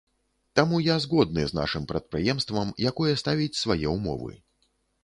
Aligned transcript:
Таму 0.59 0.79
я 0.85 0.95
згодны 1.03 1.43
з 1.51 1.57
нашым 1.59 1.85
прадпрыемствам, 1.91 2.75
якое 2.95 3.13
ставіць 3.25 3.55
свае 3.63 3.83
ўмовы. 3.99 4.33